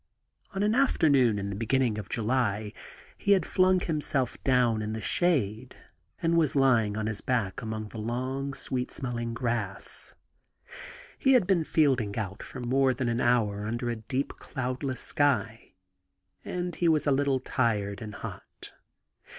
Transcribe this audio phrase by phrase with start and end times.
[0.55, 2.73] On an afternoon in the beginning of July
[3.19, 5.75] he had flung himself down in the shade,
[6.23, 10.15] and was lymg on his back among the long, sweet smelling grass.
[11.19, 15.73] He had been fielding out for more than an hour under a deep, cloudless sky,
[16.43, 18.73] and he was a little tired and hot.